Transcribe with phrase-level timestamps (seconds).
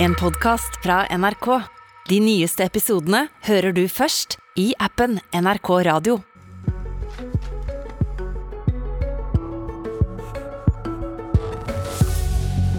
[0.00, 1.62] En podkast fra NRK.
[2.08, 6.20] De nyeste episodene hører du først i appen NRK Radio.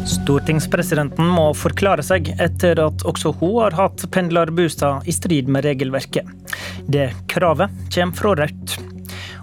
[0.08, 6.24] Stortingspresidenten må forklare seg etter at også hun har hatt pendlerbostad i strid med regelverket.
[6.88, 8.78] Det kravet kommer fra Rødt.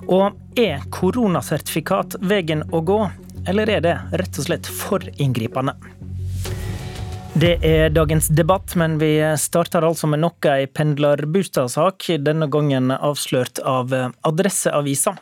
[0.09, 3.03] Og er koronasertifikat veien å gå,
[3.45, 5.77] eller er det rett og slett for inngripende?
[7.37, 13.61] Det er dagens debatt, men vi starter altså med nok ei pendlerbostadsak, denne gangen avslørt
[13.61, 13.93] av
[14.25, 15.13] Adresseavisa.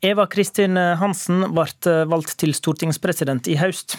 [0.00, 3.98] Eva Kristin Hansen ble valgt til stortingspresident i høst.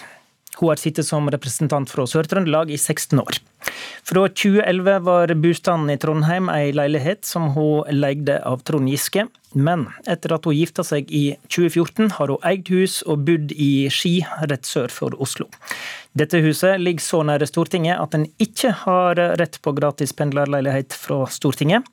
[0.62, 3.40] Hun har sittet som representant fra Sør-Trøndelag i 16 år.
[4.06, 9.26] Fra 2011 var bostaden i Trondheim ei leilighet som hun leide av Trond Giske.
[9.58, 13.90] Men etter at hun gifta seg i 2014, har hun eid hus og bodd i
[13.90, 14.20] Ski,
[14.54, 15.50] rett sør for Oslo.
[16.14, 21.24] Dette huset ligger så nære Stortinget at en ikke har rett på gratis pendlerleilighet fra
[21.32, 21.90] Stortinget.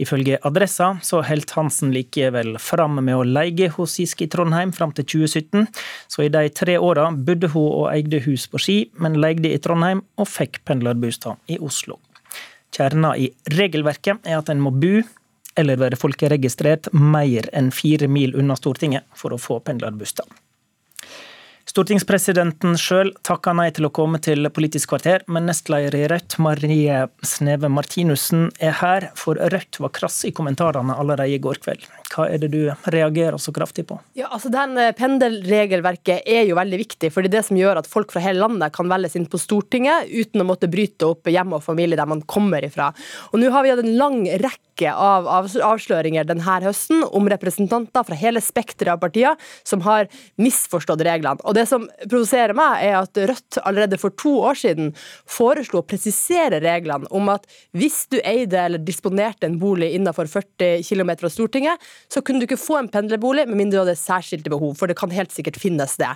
[0.00, 4.94] Ifølge Adressa så holdt Hansen likevel fram med å leie hos Giske i Trondheim fram
[4.96, 5.66] til 2017,
[6.08, 9.60] så i de tre åra bodde hun og eide hus på Ski, men leide i
[9.62, 11.98] Trondheim og fikk pendlerbostad i Oslo.
[12.72, 15.02] Kjerna i regelverket er at en må bo
[15.60, 20.24] eller være folkeregistrert mer enn fire mil unna Stortinget for å få pendlerbostad.
[21.72, 26.98] Stortingspresidenten sjøl takka nei til å komme til Politisk kvarter, men nestleder i Rødt, Marie
[27.24, 31.86] Sneve Martinussen, er her, for Rødt var krass i kommentarene allerede i går kveld.
[32.12, 32.60] Hva er det du
[32.92, 34.00] reagerer så kraftig på?
[34.18, 38.12] Ja, altså den Pendelregelverket er jo veldig viktig, fordi det det som gjør at folk
[38.14, 41.64] fra hele landet kan velges inn på Stortinget uten å måtte bryte opp hjem og
[41.64, 42.92] familie der man kommer ifra.
[43.32, 48.16] Og nå har vi hatt en lang rekke av avsløringer denne høsten om representanter fra
[48.18, 49.36] hele spekteret av partier
[49.68, 50.08] som har
[50.40, 51.42] misforstått reglene.
[51.44, 54.92] Og Det som provoserer meg, er at Rødt allerede for to år siden
[55.28, 57.44] foreslo å presisere reglene om at
[57.76, 62.48] hvis du eide eller disponerte en bolig innenfor 40 km av Stortinget, så kunne du
[62.48, 65.60] ikke få en pendlerbolig med mindre du hadde særskilte behov, for det kan helt sikkert
[65.60, 66.10] finnes det.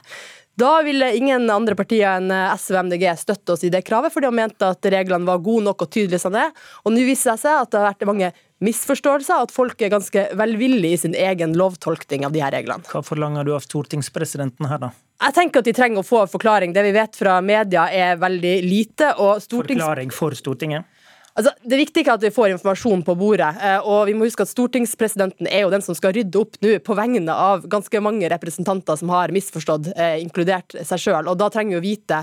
[0.56, 4.24] Da ville ingen andre partier enn SV og MDG støtte oss i det kravet, for
[4.24, 6.46] de mente at reglene var gode nok og tydelige som det.
[6.84, 8.30] Og nå viser det seg at det har vært mange
[8.64, 12.88] misforståelser, at folk er ganske velvillige i sin egen lovtolkning av de her reglene.
[12.88, 14.94] Hva forlanger du av stortingspresidenten her, da?
[15.26, 16.72] Jeg tenker at de trenger å få forklaring.
[16.76, 19.12] Det vi vet fra media er veldig lite.
[19.20, 19.80] og stortings...
[19.80, 20.88] Forklaring for Stortinget?
[21.36, 23.50] Altså, det viktige er at vi får informasjon på bordet.
[23.60, 26.78] Eh, og vi må huske at Stortingspresidenten er jo den som skal rydde opp nå
[26.80, 31.28] på vegne av ganske mange representanter som har misforstått, eh, inkludert seg sjøl.
[31.36, 32.22] Da trenger vi å vite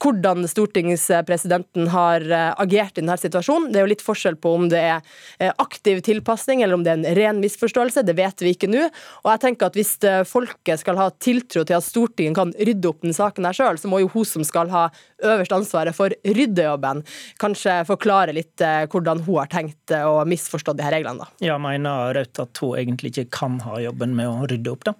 [0.00, 3.68] hvordan stortingspresidenten har eh, agert i denne situasjonen.
[3.74, 7.00] Det er jo litt forskjell på om det er aktiv tilpasning eller om det er
[7.02, 8.06] en ren misforståelse.
[8.08, 8.86] Det vet vi ikke nå.
[9.24, 13.04] Og jeg tenker at hvis folket skal ha tiltro til at Stortinget kan rydde opp
[13.04, 14.88] den saken her sjøl, så må jo hun som skal ha
[15.24, 17.02] øverste ansvaret for ryddejobben,
[17.40, 21.24] kanskje forklare litt litt eh, hvordan hun har tenkt eh, å misforstå de her reglene.
[21.24, 21.46] Da.
[21.46, 24.96] Ja, Mener Raudt at hun egentlig ikke kan ha jobben med å rydde opp, da?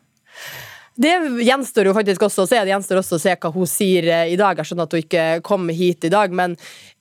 [0.97, 1.13] Det
[1.45, 2.61] gjenstår jo faktisk også å se.
[2.65, 4.59] Det gjenstår også å se hva hun sier eh, i dag.
[4.59, 6.57] Jeg skjønner at hun ikke kom hit i dag, men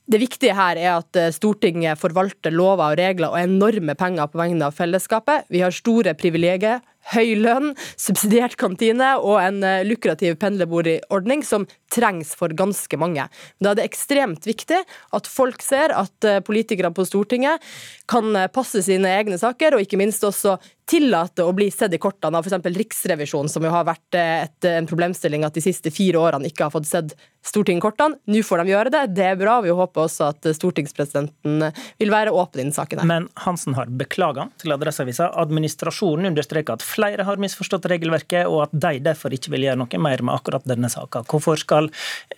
[0.06, 4.68] det viktige her er at Stortinget forvalter lover og regler og enorme penger på vegne
[4.68, 5.48] av fellesskapet.
[5.50, 12.34] Vi har store privilegier høy lønn, subsidiert kantine og en eh, lukrativ pendlerboligordning som trengs
[12.38, 13.28] for ganske mange.
[13.62, 17.64] Da er det ekstremt viktig at folk ser at eh, politikere på Stortinget
[18.12, 22.02] kan eh, passe sine egne saker, og ikke minst også tillate å bli sett i
[22.02, 22.68] kortene av f.eks.
[22.78, 26.74] Riksrevisjonen, som jo har vært et, en problemstilling at de siste fire årene ikke har
[26.74, 28.20] fått sett Stortinget-kortene.
[28.30, 29.02] Nå får de gjøre det.
[29.18, 29.60] Det er bra.
[29.66, 31.68] Vi håper også at stortingspresidenten
[32.02, 33.02] vil være åpen i denne saken.
[33.02, 33.10] Her.
[33.10, 35.32] Men Hansen har beklaga til Adresseavisa.
[35.42, 40.02] Administrasjonen understreker at flere har misforstått regelverket, og at de derfor ikke vil gjøre noe
[40.02, 41.24] mer med akkurat denne saka.
[41.28, 41.92] Hvorfor skal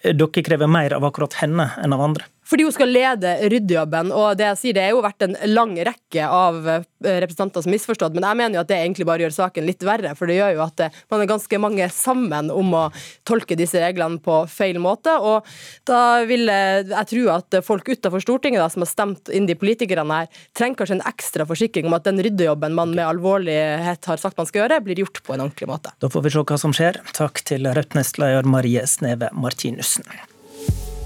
[0.04, 2.28] dere kreve mer av akkurat henne enn av andre?
[2.48, 4.12] Fordi hun skal lede ryddejobben.
[4.16, 7.74] Og det jeg sier, det er jo vært en lang rekke av eh, representanter som
[7.74, 10.14] misforstått, men jeg mener jo at det egentlig bare gjør saken litt verre.
[10.18, 12.84] For det gjør jo at eh, man er ganske mange sammen om å
[13.28, 15.18] tolke disse reglene på feil måte.
[15.20, 15.48] Og
[15.88, 20.22] da vil jeg tro at folk utenfor Stortinget da, som har stemt inn de politikerne
[20.22, 24.40] her, trenger kanskje en ekstra forsikring om at den ryddejobben man med alvorlighet har sagt
[24.40, 25.94] man skal gjøre, blir gjort på en ordentlig måte.
[26.04, 27.02] Da får vi se hva som skjer.
[27.18, 30.08] Takk til Rødt-nestleder Marie Sneve Martinussen.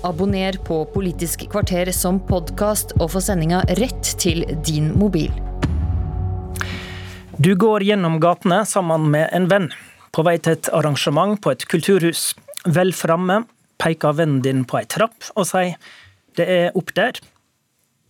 [0.04, 5.30] Abonner på Politisk kvarter som podkast og få sendinga rett til din mobil.
[7.38, 9.68] Du går gjennom gatene sammen med en venn,
[10.10, 12.32] på vei til et arrangement på et kulturhus.
[12.66, 13.44] Vel framme
[13.82, 15.78] peker vennen din på ei trapp og sier
[16.36, 17.22] 'det er opp der'.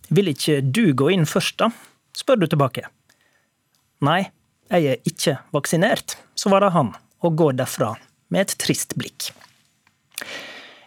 [0.08, 1.70] Vil ikke du gå inn først, da?
[2.16, 2.82] spør du tilbake.
[4.00, 4.30] Nei,
[4.70, 7.96] jeg er ikke vaksinert, svarer han og går derfra
[8.30, 9.32] med et trist blikk.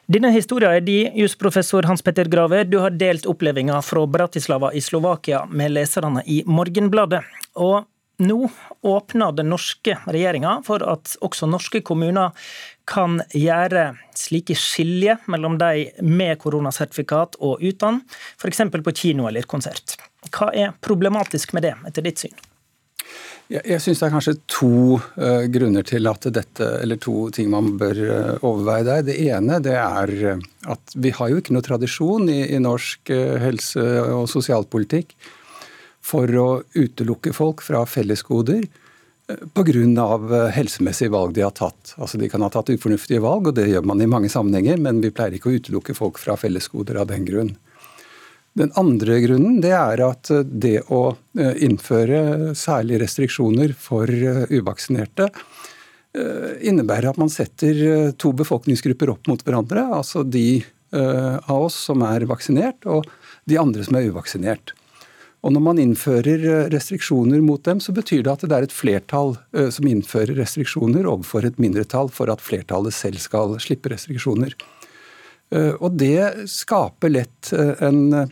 [0.06, 2.60] Denne historien er din, jusprofessor Hans Petter Grave.
[2.70, 7.24] Du har delt opplevelser fra Bratislava i Slovakia med leserne i Morgenbladet.
[7.58, 7.88] Og
[8.22, 8.38] nå
[8.86, 12.38] åpner den norske regjeringa for at også norske kommuner
[12.86, 18.04] kan gjøre slike skilje mellom de med koronasertifikat og uten,
[18.38, 18.62] f.eks.
[18.78, 19.98] på kino eller konsert.
[20.30, 22.46] Hva er problematisk med det, etter ditt syn?
[23.46, 27.52] Jeg, jeg syns det er kanskje to uh, grunner til at dette, eller to ting
[27.54, 29.04] man bør uh, overveie der.
[29.06, 33.12] Det ene det er uh, at vi har jo ikke noe tradisjon i, i norsk
[33.44, 33.86] helse-
[34.16, 35.14] og sosialpolitikk
[36.06, 38.66] for å utelukke folk fra fellesgoder
[39.26, 40.50] pga.
[40.54, 41.96] helsemessige valg de har tatt.
[41.98, 45.02] Altså De kan ha tatt ufornuftige valg, og det gjør man i mange sammenhenger, men
[45.02, 47.56] vi pleier ikke å utelukke folk fra fellesgoder av den grunn.
[48.56, 54.46] Den andre grunnen det er at eh, det å eh, innføre særlige restriksjoner for eh,
[54.56, 55.32] uvaksinerte
[56.16, 57.76] innebærer at man setter
[58.16, 59.82] to befolkningsgrupper opp mot hverandre.
[59.98, 60.62] Altså de
[60.96, 63.04] av oss som er vaksinert, og
[63.44, 64.72] de andre som er uvaksinert.
[65.44, 69.36] Og Når man innfører restriksjoner mot dem, så betyr det at det er et flertall
[69.52, 74.56] som innfører restriksjoner overfor et mindretall for at flertallet selv skal slippe restriksjoner.
[75.52, 77.52] Og Det skaper lett
[77.84, 78.32] en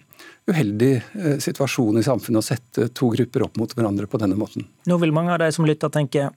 [0.50, 4.68] uheldig eh, situasjon i samfunnet å sette to grupper opp mot hverandre på denne måten.
[4.90, 6.30] Nå vil mange av de som lytter tenke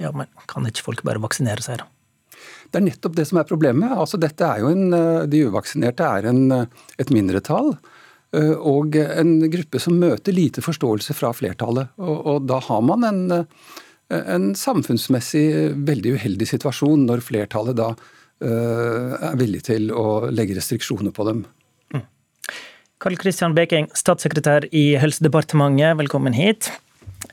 [0.00, 1.90] ja, men kan ikke folk bare vaksinere seg, da?
[2.72, 3.92] Det er nettopp det som er problemet.
[3.94, 7.76] Altså, dette er jo en, eh, de uvaksinerte er en, eh, et mindretall.
[8.34, 11.92] Og en gruppe som møter lite forståelse fra flertallet.
[12.02, 13.20] Og, og da har man en,
[14.10, 21.14] en, samfunnsmessig veldig uheldig situasjon når flertallet da uh, er villig til å legge restriksjoner
[21.14, 21.44] på dem.
[23.04, 26.70] Karl Kristian Beking, statssekretær i Helsedepartementet, velkommen hit.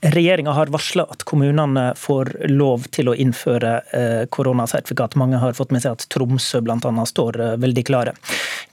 [0.03, 5.15] Regjeringa har varsla at kommunene får lov til å innføre eh, koronasertifikat.
[5.15, 6.91] Mange har fått med seg at Tromsø bl.a.
[7.07, 8.18] står eh, veldig klare.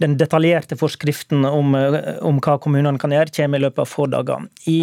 [0.03, 4.11] Den detaljerte forskriften om, eh, om hva kommunene kan gjøre, kommer i løpet av få
[4.11, 4.51] dager.
[4.67, 4.81] I,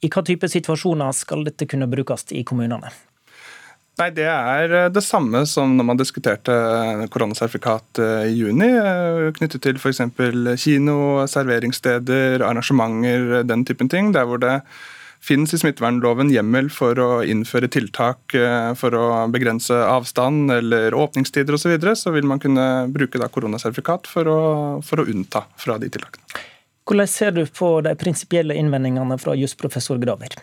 [0.00, 2.96] I hva type situasjoner skal dette kunne brukes i kommunene?
[4.00, 8.70] Nei, Det er eh, det samme som når man diskuterte eh, koronasertifikat eh, i juni,
[9.36, 10.00] knyttet til f.eks.
[10.62, 10.96] kino,
[11.28, 14.14] serveringssteder, arrangementer, den typen ting.
[14.16, 14.62] Der hvor det
[15.22, 18.34] finnes i smittevernloven hjemmel for å innføre tiltak
[18.74, 24.10] for å begrense avstand eller åpningstider osv., så, videre, så vil man kunne bruke koronasertifikat
[24.10, 24.40] for å,
[24.82, 26.42] for å unnta fra de tiltakene.
[26.90, 30.34] Hvordan ser du på de prinsipielle innvendingene fra jusprofessor Graver?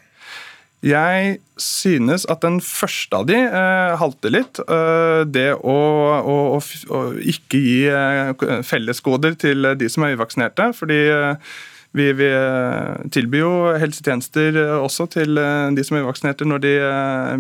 [0.86, 4.62] Jeg synes at den første av de eh, halter litt.
[4.64, 5.76] Eh, det å,
[6.24, 10.72] å, å, ikke gi eh, fellesgoder til de som er uvaksinerte.
[10.78, 11.52] fordi eh,
[11.92, 16.62] vi, vi, eh, tilbyr jo helsetjenester eh, også til eh, de som er uvaksinerte når
[16.62, 16.74] de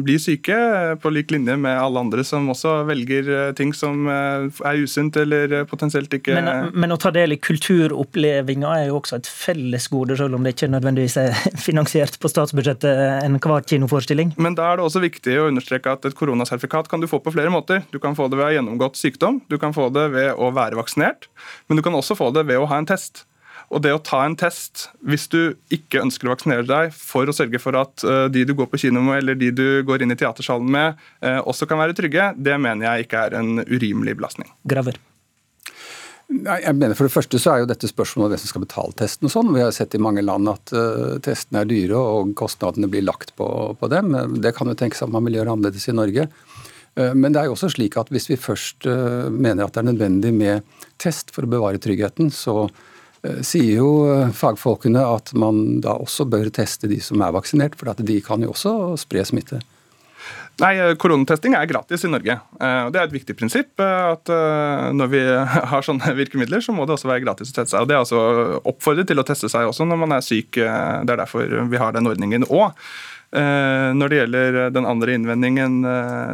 [0.01, 0.57] blir syke,
[1.01, 6.13] på lik linje med alle andre som også velger ting som er usunt eller potensielt
[6.18, 10.46] ikke men, men, å ta del i kulturopplevelser er jo også et fellesgode, selv om
[10.46, 11.38] det ikke nødvendigvis er
[11.68, 14.34] finansiert på statsbudsjettet enhver kinoforestilling?
[14.42, 17.36] Men da er det også viktig å understreke at et koronasertifikat kan du få på
[17.36, 17.84] flere måter.
[17.94, 20.50] Du kan få det ved å ha gjennomgått sykdom, du kan få det ved å
[20.56, 21.30] være vaksinert,
[21.69, 23.28] men du kan også få det ved å ha en test.
[23.69, 27.36] Og det å ta en test hvis du ikke ønsker å vaksinere deg, for å
[27.36, 30.16] sørge for at eh, de du går på kino med eller de du går inn
[30.16, 34.18] i teatersalen med, eh, også kan være trygge, det mener jeg ikke er en urimelig
[34.18, 34.50] belastning.
[34.69, 34.98] Graver.
[36.30, 38.64] Nei, jeg mener For det første så er jo dette spørsmålet om hvem som skal
[38.64, 39.26] betale testen.
[39.26, 39.54] og sånn.
[39.56, 43.33] Vi har sett i mange land at uh, testene er dyre og kostnadene blir lagt
[43.40, 43.47] på,
[43.80, 44.14] på, dem.
[44.38, 46.28] Det kan jo tenkes at man vil gjøre annerledes i Norge.
[46.94, 49.81] Uh, men det er jo også slik at hvis vi først uh, mener at det
[49.81, 52.68] er nødvendig med test for å bevare tryggheten, så
[53.44, 57.92] sier jo eh, fagfolkene at man da også bør teste de som er vaksinert, for
[57.99, 59.59] de kan jo også spre smitte.
[60.59, 62.38] Nei, eh, Koronatesting er gratis i Norge.
[62.59, 63.80] Det er et viktig prinsipp.
[63.80, 64.31] at
[64.95, 65.21] Når vi
[65.73, 67.83] har sånne virkemidler, så må det også være gratis å teste seg.
[67.83, 68.23] og Det er altså
[68.64, 70.52] oppfordret til å teste seg også når man er syk.
[70.56, 72.47] Det er derfor vi har den ordningen.
[72.47, 72.71] Og
[73.30, 75.83] når det gjelder den andre innvendingen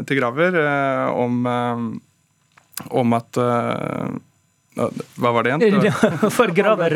[0.08, 0.56] til Graver
[1.12, 1.42] om,
[2.88, 3.42] om at
[4.76, 5.92] hva var det igjen?
[6.38, 6.90] For grave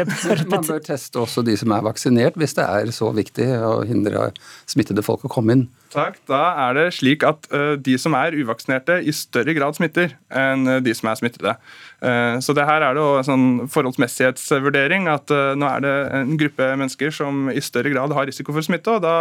[0.52, 4.30] Man bør teste også de som er vaksinert, hvis det er så viktig å hindre
[4.70, 5.68] smittede folk å komme inn.
[5.90, 6.20] Takk.
[6.30, 10.68] Da er det slik at uh, de som er uvaksinerte, i større grad smitter enn
[10.70, 11.54] uh, de som er smittede.
[12.00, 15.08] Uh, så det her er det en sånn forholdsmessighetsvurdering.
[15.10, 18.92] At nå er det en gruppe mennesker som i større grad har risiko for smitte,
[18.94, 19.14] og da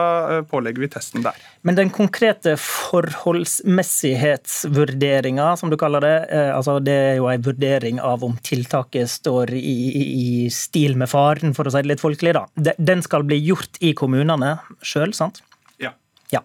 [0.50, 1.34] pålegger vi testen der.
[1.66, 6.18] Men den konkrete forholdsmessighetsvurderinga, som du kaller det,
[6.52, 11.54] altså det er jo en vurdering av om tiltaket står i, i stil med faren,
[11.56, 12.44] for å si det litt folkelig, da.
[12.76, 14.50] Den skal bli gjort i kommunene
[14.84, 15.36] sjøl, sant?
[16.34, 16.42] Ja.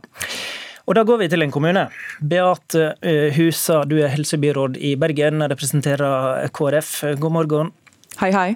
[0.84, 1.86] Og Da går vi til en kommune.
[2.20, 2.96] Beate
[3.38, 6.92] Husa, du er helsebyråd i Bergen, representerer KrF.
[7.20, 7.72] God morgen.
[8.20, 8.50] Hei, hei.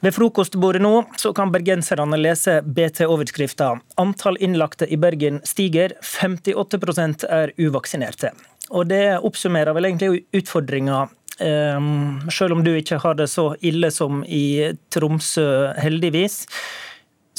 [0.00, 7.52] Ved frokostbordet nå så kan bergenserne lese BT-overskrifta 'Antall innlagte i Bergen stiger, 58% er
[7.58, 8.32] uvaksinerte'.
[8.70, 11.08] Og Det oppsummerer vel egentlig utfordringa
[11.40, 16.42] Um, selv om du ikke har det så ille som i Tromsø, heldigvis,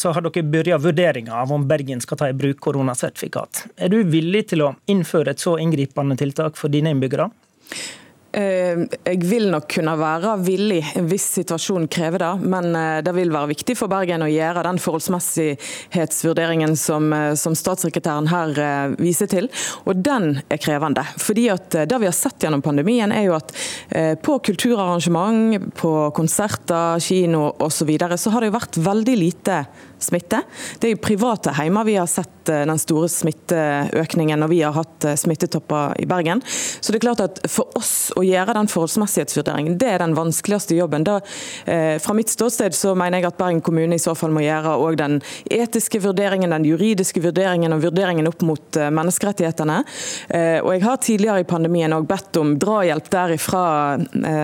[0.01, 3.65] så har dere begynt vurderinga av om Bergen skal ta i bruk koronasertifikat.
[3.77, 7.29] Er du villig til å innføre et så inngripende tiltak for dine innbyggere?
[8.32, 13.34] Eh, jeg vil nok kunne være villig hvis situasjonen krever det, men eh, det vil
[13.34, 19.50] være viktig for Bergen å gjøre den forholdsmessighetsvurderingen som, eh, som statssekretæren her viser til.
[19.84, 21.04] Og den er krevende.
[21.18, 23.52] fordi at Det vi har sett gjennom pandemien, er jo at
[24.22, 29.56] på kulturarrangement, på konserter, kino osv., så, videre, så har det jo vært veldig lite
[30.00, 30.44] smitte.
[30.80, 35.08] Det er i private heimer vi har sett den store smitteøkningen når vi har hatt
[35.18, 36.44] smittetopper i Bergen.
[36.46, 40.75] Så det er klart at For oss å gjøre den forholdsmessighetsvurderingen, det er den vanskeligste
[40.78, 41.06] jobben.
[41.08, 41.20] Da,
[41.66, 44.78] eh, fra mitt ståsted så mener jeg at Bergen kommune i så fall må gjøre
[44.78, 49.84] òg den etiske vurderingen, den juridiske vurderingen og vurderingen opp mot menneskerettighetene.
[50.62, 53.98] Og Jeg har tidligere i pandemien òg bedt om drahjelp derifra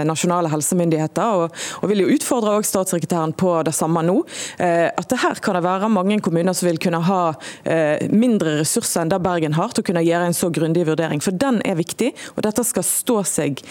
[0.05, 4.17] nasjonale helsemyndigheter, og, og vil jo utfordre òg statssekretæren på det samme nå.
[4.59, 7.21] at det her kan det være mange kommuner som vil kunne ha
[7.63, 11.21] eh, mindre ressurser enn det Bergen har til å kunne gjøre en så grundig vurdering.
[11.23, 13.66] For den er viktig, og dette skal stå seg eh,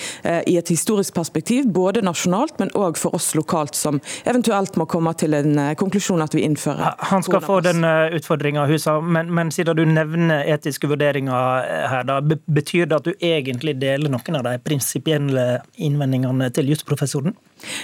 [0.47, 5.13] i et historisk perspektiv, både nasjonalt, men òg for oss lokalt, som eventuelt må komme
[5.19, 7.85] til en eh, konklusjon at vi innfører Han skal få den
[8.17, 13.15] utfordringa, Husa, men, men, siden du nevner etiske vurderinger her, da, betyr det at du
[13.15, 17.37] egentlig deler noen av de prinsipielle innvendingene til jusprofessoren?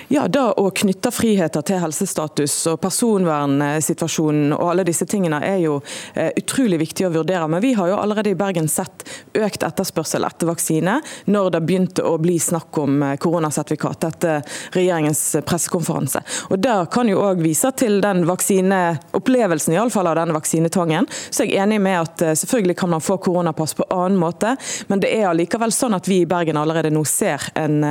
[0.08, 5.78] Ja, da å knytte friheter til helsestatus og personvernsituasjonen og alle disse tingene er jo
[6.14, 7.48] eh, utrolig viktig å vurdere.
[7.50, 9.04] Men vi har jo allerede i Bergen sett
[9.38, 10.98] økt etterspørsel etter vaksine
[11.32, 16.22] når det begynte å bli snakk om eh, koronasertifikat etter regjeringens pressekonferanse.
[16.50, 21.08] Og Det kan jo òg vise til den vaksineopplevelsen i alle fall av den vaksinetvangen.
[21.30, 24.56] Så jeg er enig med at eh, selvfølgelig kan man få koronapass på annen måte,
[24.88, 27.82] men det er allikevel sånn at vi i Bergen allerede nå ser en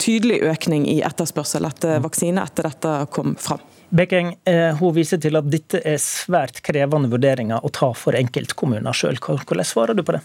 [0.00, 3.60] tydelig økning økning i etterspørsel etter vaksine etter dette kom fram.
[3.90, 8.92] Bekeng, eh, hun viser til at dette er svært krevende vurderinger å ta for enkeltkommuner
[8.92, 9.18] sjøl.
[9.18, 10.22] Hvordan svarer du på det?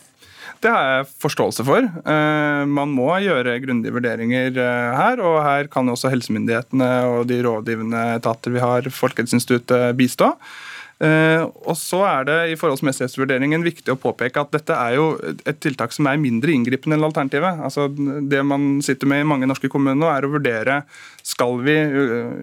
[0.62, 1.84] Det har jeg forståelse for.
[1.84, 5.22] Eh, man må gjøre grundige vurderinger eh, her.
[5.22, 10.34] Og her kan også helsemyndighetene og de rådgivende etater vi har, Folkehelseinstituttet, bistå.
[11.00, 15.06] Eh, og så er det i forholdsmessighetsvurderingen viktig å påpeke at dette er jo
[15.48, 17.62] et tiltak som er mindre inngripende enn alternativet.
[17.64, 20.82] Altså Det man sitter med i mange norske kommuner nå, er å vurdere
[21.24, 22.36] skal vi eh,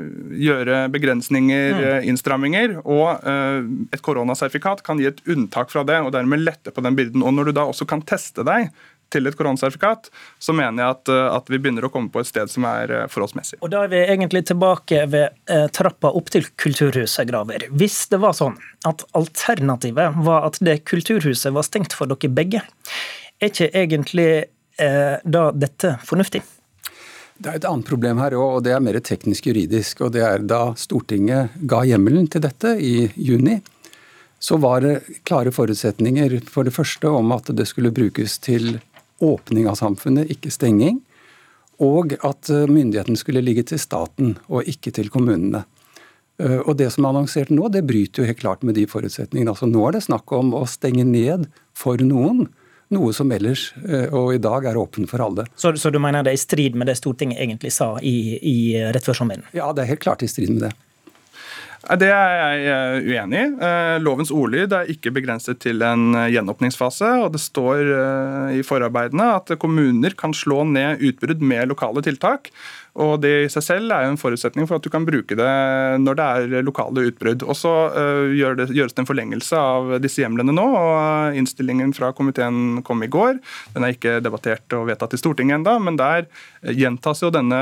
[0.46, 1.84] gjøre begrensninger, mm.
[1.86, 2.78] Eh, innstramminger.
[2.88, 3.26] Og
[3.92, 7.24] et koronasertifikat kan gi et unntak fra det, og dermed lette på den byrden.
[7.26, 8.70] Og når du da også kan teste deg
[9.12, 10.10] til et koronasertifikat,
[10.42, 12.92] så mener jeg at, eh, at, vi begynner å komme på et sted som er
[12.92, 13.60] eh, forholdsmessig.
[13.62, 17.68] Og Da er vi egentlig tilbake ved eh, trappa opp til Kulturhuset Graver.
[17.70, 18.58] Hvis det var sånn
[18.88, 22.62] at alternativet var at det kulturhuset var stengt for dere begge,
[23.40, 24.30] er ikke egentlig
[24.80, 26.42] eh, da dette fornuftig?
[27.36, 30.00] Det er et annet problem her òg, og det er mer teknisk juridisk.
[30.00, 33.60] og det er Da Stortinget ga hjemmelen til dette i juni,
[34.38, 38.78] så var det klare forutsetninger for det første om at det skulle brukes til
[39.22, 41.00] åpning av samfunnet, ikke stenging.
[41.82, 45.64] Og at eh, myndigheten skulle ligge til staten og ikke til kommunene.
[46.40, 49.52] Eh, og Det som er annonsert nå, det bryter jo helt klart med de forutsetningene.
[49.52, 52.46] Altså Nå er det snakk om å stenge ned for noen.
[52.94, 55.48] Noe som ellers eh, og i dag er åpen for alle.
[55.58, 58.56] Så, så du mener det er i strid med det Stortinget egentlig sa i, i
[58.94, 59.46] rett før sommeren?
[59.56, 60.74] Ja, det er helt klart i strid med det.
[61.86, 63.50] Det er jeg eh, uenig i.
[63.62, 67.12] Eh, lovens ordlyd er ikke begrenset til en eh, gjenåpningsfase.
[67.22, 67.92] og Det står
[68.58, 72.50] i forarbeidene at kommuner kan slå ned utbrudd med lokale tiltak.
[73.02, 75.52] Og Det i seg selv er jo en forutsetning for at du kan bruke det
[76.02, 77.44] når det er lokale utbrudd.
[77.46, 77.72] Og Så
[78.36, 80.64] gjør gjøres det en forlengelse av disse hjemlene nå.
[80.64, 83.40] og Innstillingen fra komiteen kom i går.
[83.74, 86.26] Den er ikke debattert og vedtatt i Stortinget ennå, men der
[86.76, 87.60] gjentas jo denne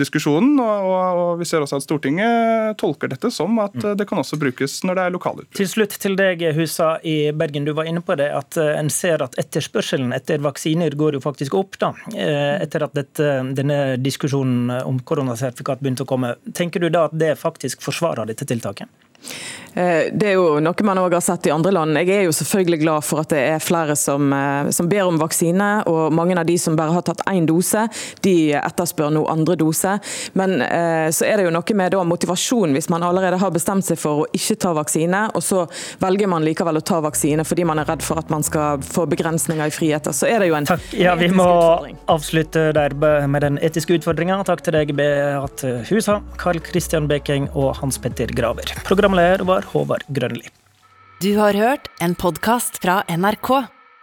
[0.00, 0.56] diskusjonen.
[0.62, 4.80] Og, og, Vi ser også at Stortinget tolker dette som at det kan også brukes
[4.86, 5.58] når det er lokale utbrudd.
[5.58, 7.66] Til slutt til deg, Husa i Bergen.
[7.66, 11.22] Du var inne på det at eh, en ser at etterspørselen etter vaksiner går jo
[11.24, 11.78] faktisk opp.
[11.80, 14.53] da, eh, Etter at dette, denne diskusjonen
[14.84, 16.34] om koronasertifikat begynte å komme.
[16.56, 18.90] Tenker du da at det faktisk forsvarer dette tiltaket?
[19.74, 21.98] Eh, det er jo noe man også har sett i andre land.
[21.98, 25.18] Jeg er jo selvfølgelig glad for at det er flere som, eh, som ber om
[25.18, 25.82] vaksine.
[25.90, 27.88] og Mange av de som bare har tatt én dose,
[28.22, 29.98] de etterspør nå andre dose.
[30.34, 33.84] Men eh, så er det jo noe med da, motivasjon hvis man allerede har bestemt
[33.84, 35.64] seg for å ikke ta vaksine, og så
[36.02, 39.06] velger man likevel å ta vaksine fordi man er redd for at man skal få
[39.10, 40.14] begrensninger i friheter.
[40.14, 40.86] Så er det jo en Takk.
[40.96, 41.44] Ja, Vi må
[42.08, 42.94] avslutte der
[43.28, 44.38] med den etiske utfordringa.
[44.46, 48.70] Takk til deg, Beate Husa, Carl Christian Beking og Hans Petter Graver.
[49.14, 50.48] Programleder var Håvard Grønli.
[51.22, 53.50] Du har hørt en podkast fra NRK.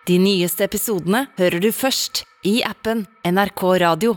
[0.07, 4.13] De nyeste episodene hører du først i appen NRK Radio.